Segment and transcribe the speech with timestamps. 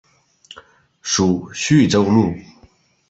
[1.03, 2.33] 属叙州路。